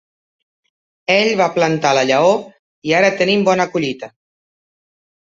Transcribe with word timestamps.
Ell 1.15 1.27
va 1.41 1.45
plantar 1.57 1.91
la 1.97 2.05
llavor 2.11 2.39
i 2.91 2.95
ara 3.01 3.11
tenim 3.19 3.43
bona 3.51 3.67
collita. 3.75 4.09